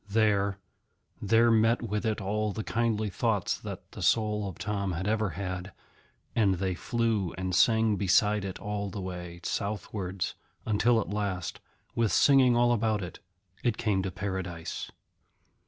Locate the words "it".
2.07-2.19, 8.43-8.57, 13.03-13.19, 13.63-13.77